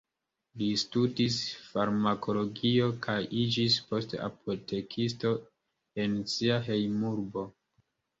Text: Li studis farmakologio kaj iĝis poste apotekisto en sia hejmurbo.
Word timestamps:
Li 0.59 0.67
studis 0.83 1.35
farmakologio 1.73 2.87
kaj 3.07 3.17
iĝis 3.41 3.75
poste 3.89 4.21
apotekisto 4.29 5.35
en 6.05 6.17
sia 6.33 6.57
hejmurbo. 6.69 7.45